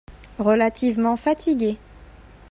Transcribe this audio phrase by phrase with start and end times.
[0.39, 1.77] Relativement fatigué.